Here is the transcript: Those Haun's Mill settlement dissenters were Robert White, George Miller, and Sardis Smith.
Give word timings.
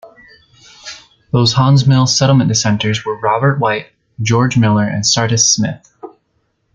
Those 1.31 1.53
Haun's 1.53 1.85
Mill 1.85 2.07
settlement 2.07 2.47
dissenters 2.47 3.05
were 3.05 3.19
Robert 3.19 3.59
White, 3.59 3.91
George 4.19 4.57
Miller, 4.57 4.81
and 4.87 5.05
Sardis 5.05 5.53
Smith. 5.53 5.93